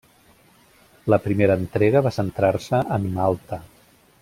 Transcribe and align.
La 1.13 1.19
primera 1.25 1.57
entrega 1.63 2.03
va 2.07 2.13
centrar-se 2.17 2.81
en 2.99 3.07
Malta. 3.21 3.63